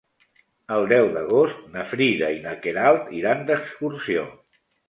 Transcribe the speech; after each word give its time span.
El 0.77 0.85
deu 0.91 1.09
d'agost 1.17 1.59
na 1.75 1.85
Frida 1.91 2.31
i 2.39 2.41
na 2.47 2.57
Queralt 2.65 3.15
iran 3.21 3.47
d'excursió. 3.51 4.29